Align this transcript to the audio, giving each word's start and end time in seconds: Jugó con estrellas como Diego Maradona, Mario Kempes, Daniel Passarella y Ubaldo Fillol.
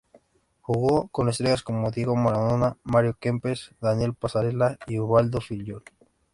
Jugó 0.61 1.09
con 1.09 1.29
estrellas 1.29 1.61
como 1.61 1.91
Diego 1.91 2.15
Maradona, 2.15 2.75
Mario 2.83 3.15
Kempes, 3.19 3.75
Daniel 3.81 4.15
Passarella 4.15 4.79
y 4.87 4.97
Ubaldo 4.97 5.41
Fillol. 5.41 5.83